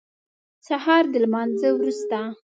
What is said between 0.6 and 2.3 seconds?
سهار د لمانځه وروسته.